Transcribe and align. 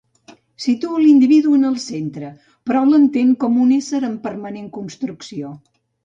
Situa 0.63 0.95
a 0.99 1.01
l'individu 1.01 1.51
en 1.57 1.67
el 1.71 1.75
centre, 1.83 2.31
però 2.69 2.81
l'entén 2.91 3.35
com 3.43 3.59
un 3.65 3.75
ésser 3.75 4.01
en 4.09 4.15
permanent 4.23 4.71
construcció. 4.79 5.53